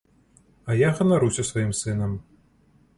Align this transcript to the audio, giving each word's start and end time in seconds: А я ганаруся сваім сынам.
А 0.69 0.79
я 0.79 0.89
ганаруся 1.01 1.47
сваім 1.51 1.71
сынам. 1.85 2.21